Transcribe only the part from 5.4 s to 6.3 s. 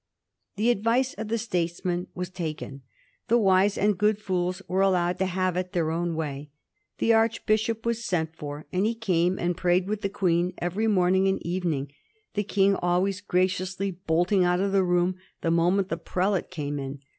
it their own